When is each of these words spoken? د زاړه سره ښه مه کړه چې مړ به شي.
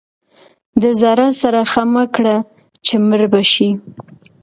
د 0.81 0.83
زاړه 1.01 1.27
سره 1.41 1.59
ښه 1.71 1.83
مه 1.93 2.03
کړه 2.15 2.35
چې 2.85 2.93
مړ 3.07 3.21
به 3.31 3.41
شي. 3.53 3.69